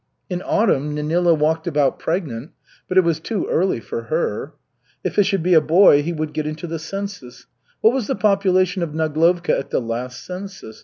[0.31, 2.53] In autumn Nenila walked about pregnant,
[2.87, 4.53] but it was too early for her.
[5.03, 7.45] If it should be a boy, he would get into the census.
[7.81, 10.79] What was the population of Naglovka at the last census?